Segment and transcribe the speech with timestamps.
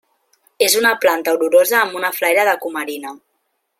[0.67, 3.13] És una planta olorosa amb una flaire de cumarina.